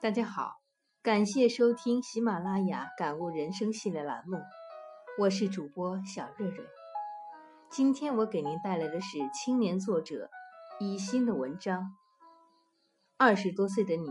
[0.00, 0.60] 大家好，
[1.02, 4.38] 感谢收听喜马拉雅感悟人生系列栏目，
[5.18, 6.64] 我是主播小瑞瑞。
[7.68, 10.30] 今天我给您带来的是青年作者
[10.78, 11.96] 以心的文章。
[13.16, 14.08] 二十多岁的你，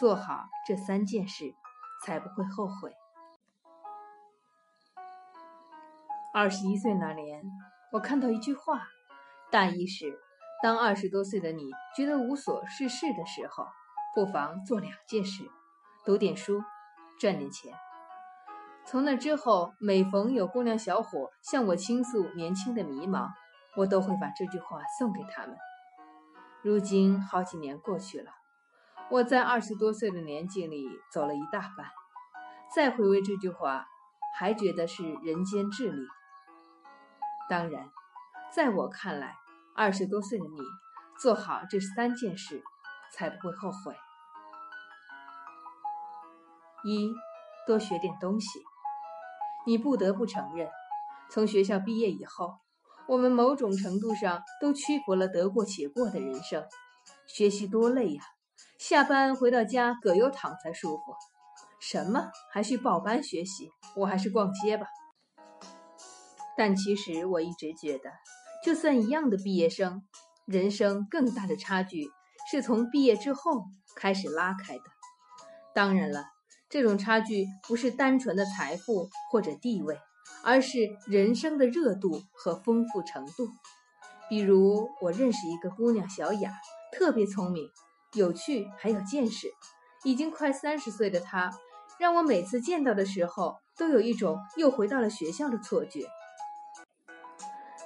[0.00, 1.54] 做好这三件事，
[2.04, 2.92] 才不会后悔。
[6.34, 7.44] 二十一岁那年，
[7.92, 8.82] 我看到一句话，
[9.48, 10.18] 大意是：
[10.60, 13.64] 当二十多岁的你觉得无所事事的时候。
[14.14, 15.48] 不妨做两件事：
[16.04, 16.62] 读点书，
[17.18, 17.72] 赚点钱。
[18.84, 23.28] 从那之后，每逢有姑娘小伙向我倾诉年轻的迷茫，
[23.76, 25.56] 我都会把这句话送给他们。
[26.62, 28.32] 如今好几年过去了，
[29.10, 31.86] 我在二十多岁的年纪里走了一大半，
[32.74, 33.86] 再回味这句话，
[34.34, 36.04] 还觉得是人间至理。
[37.48, 37.88] 当然，
[38.52, 39.36] 在我看来，
[39.76, 40.60] 二十多岁的你
[41.20, 42.64] 做好这三件事。
[43.12, 43.94] 才不会后悔。
[46.84, 47.12] 一，
[47.66, 48.60] 多学点东西。
[49.66, 50.68] 你不得不承认，
[51.30, 52.54] 从学校毕业以后，
[53.06, 56.66] 我们某种程度上都屈服了得过且过的人生。
[57.26, 58.22] 学习多累呀！
[58.78, 61.14] 下班回到家，葛优躺才舒服。
[61.78, 63.70] 什么还去报班学习？
[63.96, 64.86] 我还是逛街吧。
[66.56, 68.10] 但其实我一直觉得，
[68.64, 70.02] 就算一样的毕业生，
[70.46, 72.10] 人生更大的差距。
[72.50, 74.82] 是从毕业之后开始拉开的。
[75.72, 76.24] 当然了，
[76.68, 79.96] 这种差距不是单纯的财富或者地位，
[80.42, 83.48] 而是人生的热度和丰富程度。
[84.28, 86.50] 比如，我认识一个姑娘小雅，
[86.92, 87.70] 特别聪明、
[88.14, 89.46] 有趣，还有见识。
[90.02, 91.52] 已经快三十岁的她，
[92.00, 96.08] 让我每次见到的时候，都有一种又回到了学校的错觉。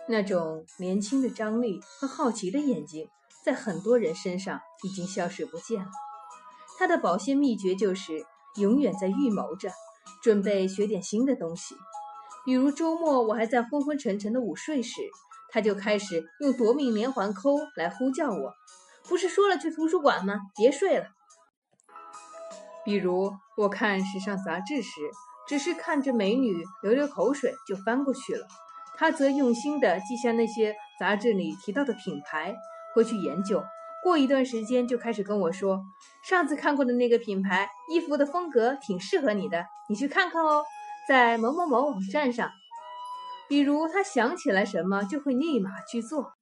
[0.08, 3.10] 那种年轻的张力和好奇的眼睛。
[3.44, 5.90] 在很多人身上已经消失不见了。
[6.78, 8.24] 他的保鲜秘诀就是
[8.56, 9.70] 永远在预谋着，
[10.22, 11.76] 准备学点新的东西。
[12.44, 15.02] 比如周末我还在昏昏沉沉的午睡时，
[15.50, 18.54] 他就开始用夺命连环扣来呼叫我。
[19.08, 20.34] 不是说了去图书馆吗？
[20.56, 21.06] 别睡了。
[22.84, 24.90] 比如我看时尚杂志时，
[25.46, 28.46] 只是看着美女流流口水就翻过去了，
[28.96, 32.56] 他则用心地记下那些杂志里提到的品牌。
[32.94, 33.64] 回去研究，
[34.02, 35.82] 过一段时间就开始跟我说，
[36.28, 40.62] 上次看过的那个品牌衣服的风格挺适合你的，你去看看哦，
[41.08, 42.50] 在某某某网站上。
[43.46, 46.32] 比如他想起来什么，就会立马去做。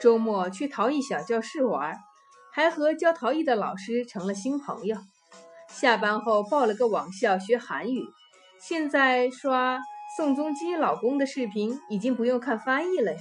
[0.00, 1.98] 周末去陶艺小教室玩，
[2.52, 4.96] 还和教陶艺的老师成了新朋友。
[5.68, 8.06] 下班后报了个网校学韩语，
[8.60, 9.80] 现在刷
[10.16, 13.20] 宋仲基老公的视频，已经不用看翻译了呀。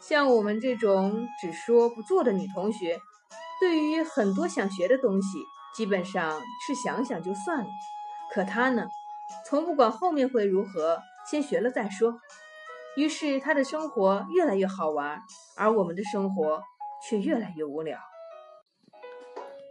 [0.00, 2.98] 像我们这种只说不做的女同学，
[3.60, 5.38] 对于很多想学的东西，
[5.76, 7.66] 基本上是想想就算了。
[8.32, 8.86] 可她呢，
[9.46, 11.00] 从不管后面会如何，
[11.30, 12.18] 先学了再说。
[12.96, 15.20] 于是她的生活越来越好玩，
[15.56, 16.62] 而我们的生活
[17.06, 17.98] 却越来越无聊。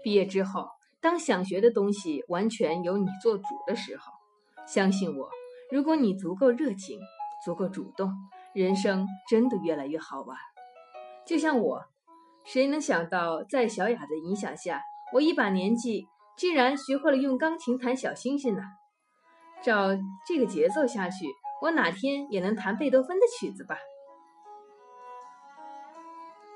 [0.03, 0.69] 毕业之后，
[1.01, 4.13] 当想学的东西完全由你做主的时候，
[4.67, 5.29] 相信我，
[5.71, 6.99] 如果你足够热情，
[7.43, 8.13] 足够主动。
[8.53, 10.37] 人生真的越来越好玩，
[11.25, 11.85] 就像我，
[12.43, 14.81] 谁能想到在小雅的影响下，
[15.13, 18.63] 我一把年纪竟然学会了用钢琴弹小星星呢？
[19.61, 19.89] 照
[20.25, 21.25] 这个节奏下去，
[21.61, 23.77] 我哪天也能弹贝多芬的曲子吧？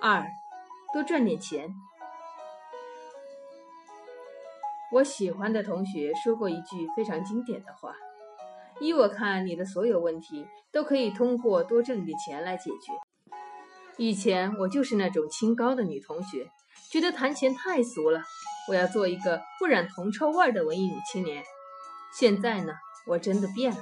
[0.01, 0.25] 二，
[0.93, 1.73] 多赚点钱。
[4.91, 7.93] 我喜欢的同学说过一句非常经典的话。
[8.79, 12.91] 依我看，你的所有问题都可以通过多挣点钱来解决。
[13.97, 16.49] 以前我就是那种清高的女同学，
[16.91, 18.23] 觉得谈钱太俗了，
[18.67, 21.43] 我要做一个不染铜臭味的文艺女青年。
[22.17, 22.73] 现在呢，
[23.07, 23.77] 我真的变了。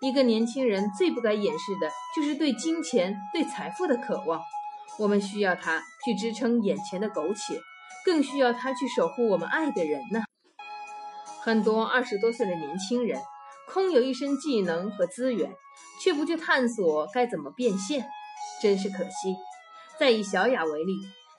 [0.00, 4.40] 一个年轻人最不该掩饰的就是对金钱、对财富的渴望。
[4.98, 7.60] 我们需要它去支撑眼前的苟且，
[8.04, 10.22] 更需要它去守护我们爱的人呢。
[11.42, 13.20] 很多二十多岁的年轻人。
[13.72, 15.54] 空有一身技能和资源，
[16.02, 18.04] 却不去探索该怎么变现，
[18.60, 19.36] 真是可惜。
[19.98, 20.92] 再以小雅为例，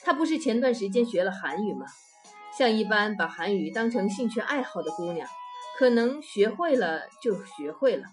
[0.03, 1.85] 她不是前段时间学了韩语吗？
[2.57, 5.27] 像一般把韩语当成兴趣爱好的姑娘，
[5.77, 8.05] 可能学会了就学会了。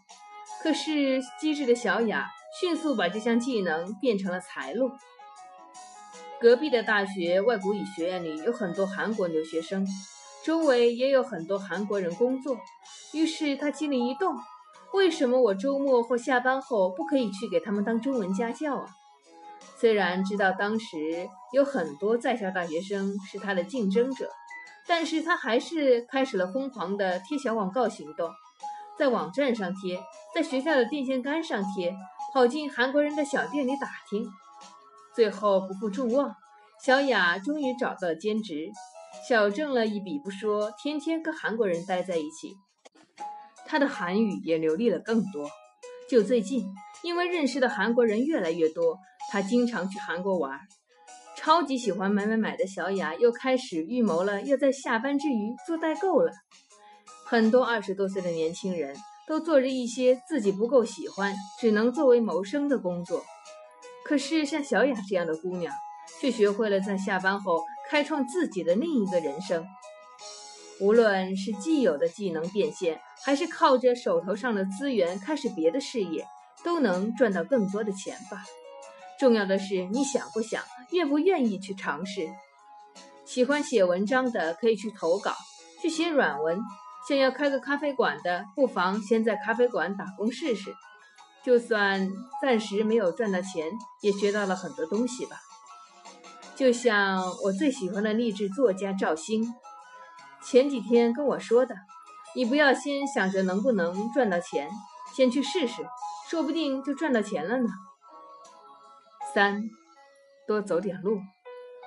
[0.62, 2.28] 可是机智的小雅
[2.60, 4.90] 迅速把这项技能变成了财路。
[6.40, 9.86] 隔壁的大学外国语学院里有很多韩国留学生。
[10.48, 12.56] 周围也有很多韩国人工作，
[13.12, 14.34] 于是他心里一动：
[14.94, 18.86] 为什么我周末或下班后不可以去给他们当中文家教啊？
[19.76, 24.30] 虽然知道当时有很多在校大学生是他的竞争者，
[24.86, 28.30] 但是他还是开始了疯狂的贴小广告行动，
[28.98, 30.00] 在网站上贴，
[30.34, 31.94] 在学校的电线杆上贴，
[32.32, 34.26] 跑进韩国人的小店里打听。
[35.14, 36.34] 最后不负众望，
[36.82, 38.70] 小雅终于找到了兼职，
[39.26, 42.56] 小挣了一笔不说，天天跟韩国人待在一起，
[43.66, 45.50] 她的韩语也流利了更多。
[46.08, 46.66] 就最近，
[47.02, 48.98] 因为认识的韩国人越来越多，
[49.30, 50.58] 她经常去韩国玩。
[51.36, 56.32] 超级喜欢买买买的小雅又开始预谋了，要在下班之余做代购了。
[57.26, 63.22] 很多二十多岁的年轻人都做着一些自己不够喜欢，只能作为谋生的工作。
[64.04, 65.72] 可是像小雅这样的姑娘，
[66.20, 69.66] 却学会了在下班后开创自己的另一个人生。
[70.80, 76.24] 无论是既有的技能变现，还是靠着手头上的资源开始别的事业，
[76.62, 78.44] 都能赚到更多的钱吧。
[79.18, 80.62] 重要的是你想不想，
[80.92, 82.28] 愿不愿意去尝试。
[83.24, 85.34] 喜欢写文章的可以去投稿，
[85.82, 86.58] 去写软文；
[87.08, 90.72] 想要开个咖啡馆的，不妨先在咖啡馆打工试试。
[91.44, 92.08] 就算
[92.40, 93.68] 暂时没有赚到钱，
[94.02, 95.36] 也学到了很多东西吧。
[96.58, 99.46] 就像我最喜欢的励志作家赵鑫，
[100.42, 101.76] 前几天跟我说的
[102.34, 104.68] ：“你不要先想着能不能赚到钱，
[105.14, 105.86] 先去试试，
[106.28, 107.68] 说不定就赚到钱了呢。”
[109.32, 109.70] 三，
[110.48, 111.20] 多走点路。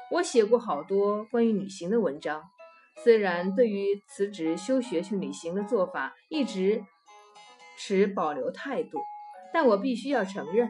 [0.10, 2.42] 我写过好多关于旅行的文章，
[3.04, 6.82] 虽然对于辞职休学去旅行的做法一直
[7.78, 9.00] 持保留态度。
[9.54, 10.70] 但我必须要承认，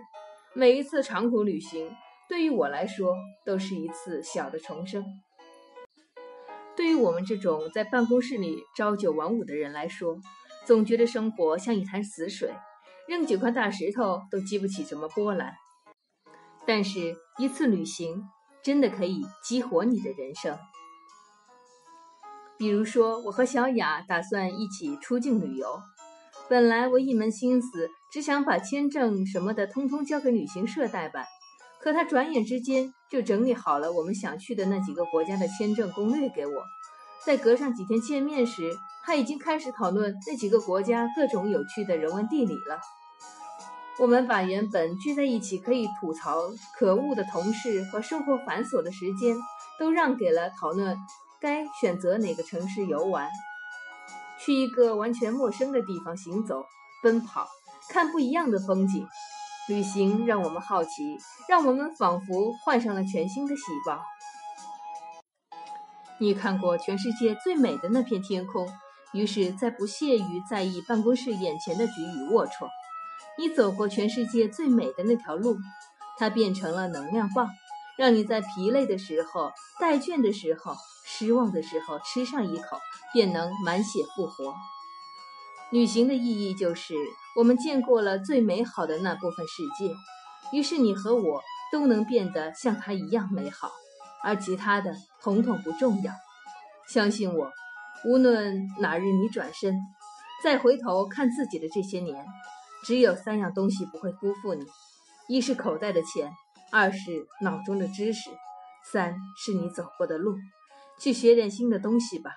[0.55, 1.95] 每一次长途旅行
[2.31, 5.03] 对于我来说都是一次小的重生。
[6.77, 10.15] 对于我们这种在办公室里朝九晚五的人来说，
[10.65, 12.53] 总觉得生活像一潭死水，
[13.05, 15.55] 扔几块大石头都激不起什么波澜。
[16.65, 18.23] 但是，一次旅行
[18.63, 20.57] 真的可以激活你的人生。
[22.57, 25.81] 比如说，我和小雅打算一起出境旅游。
[26.47, 31.25] 本来我一门心思只想把签证什么的通通交给旅行社代办，
[31.81, 36.63] 可他转眼之间就整理好了我们想去的那几个国家的签证攻略给我。
[37.25, 42.79] 在隔上几天见面时，他已经开始讨论那几个国家各种有趣的人文地理了。
[43.99, 46.35] 我们把原本聚在一起可以吐槽
[46.77, 49.35] 可恶的同事和生活繁琐的时间，
[49.79, 50.97] 都让给了讨论
[51.39, 53.29] 该选择哪个城市游玩。
[54.39, 56.63] 去一个完全陌生的地方行走、
[57.03, 57.47] 奔跑，
[57.89, 59.05] 看不一样的风景。
[59.67, 61.17] 旅行让我们好奇，
[61.47, 64.01] 让我们仿佛换上了全新的细胞。
[66.19, 68.67] 你看过全世界最美的那片天空，
[69.13, 72.67] 于是，在不屑于在意办公室眼前的局与龌龊。
[73.37, 75.55] 你走过全世界最美的那条路，
[76.17, 77.49] 它变成了能量棒，
[77.97, 80.75] 让你在疲累的时候、怠倦的时候。
[81.03, 82.77] 失望的时候，吃上一口
[83.11, 84.53] 便能满血复活。
[85.71, 86.93] 旅行的意义就是
[87.37, 89.95] 我们见过了最美好的那部分世界，
[90.51, 91.41] 于是你和我
[91.71, 93.71] 都能变得像它一样美好，
[94.21, 96.13] 而其他的统统不重要。
[96.89, 97.49] 相信我，
[98.05, 99.73] 无论哪日你转身，
[100.43, 102.25] 再回头看自己的这些年，
[102.83, 104.65] 只有三样东西不会辜负你：
[105.29, 106.29] 一是口袋的钱，
[106.69, 108.29] 二是脑中的知识，
[108.91, 110.35] 三是你走过的路。
[110.99, 112.31] 去学点新的东西吧，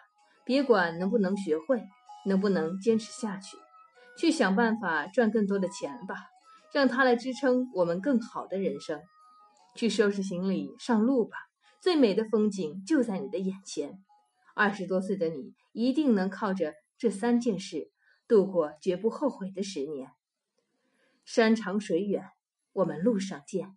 [0.44, 1.82] 别管能不能学会，
[2.24, 3.56] 能不能坚持下去，
[4.16, 6.16] 去想办法赚更多的钱吧，
[6.72, 9.00] 让它来支撑我们更好的人生。
[9.76, 11.36] 去收拾行李上路吧，
[11.80, 13.98] 最美的风景就在你的眼前。
[14.54, 17.90] 二十多岁的你一定能靠着这三件事
[18.28, 20.12] 度过绝不后悔的十年。
[21.24, 22.30] 山长水远，
[22.72, 23.76] 我们路上见。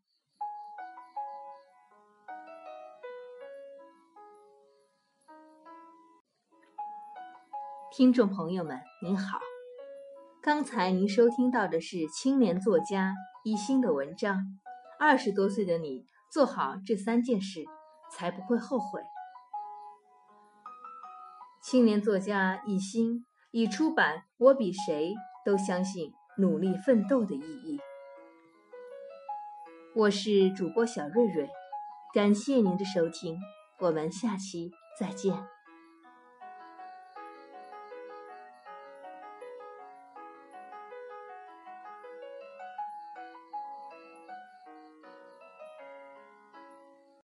[7.97, 9.39] 听众朋友们，您好。
[10.39, 14.59] 刚才您收听到的是青年作家一心的文章。
[14.99, 17.65] 二十多岁的你，做好这三件事，
[18.11, 19.01] 才不会后悔。
[21.59, 27.79] 青年作家一心已出版《我比谁都相信努力奋斗的意义》。
[29.95, 31.49] 我是主播小瑞瑞，
[32.13, 33.39] 感谢您的收听，
[33.79, 35.56] 我们下期再见。